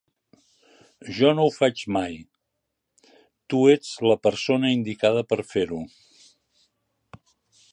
Jo 1.17 1.33
no 1.39 1.43
ho 1.49 1.51
faig 1.57 1.83
mai; 1.97 2.15
tu 3.53 3.59
ets 3.75 3.93
la 4.13 4.17
persona 4.29 4.73
indicada 4.77 5.25
per 5.35 5.39
fer-ho. 5.51 5.83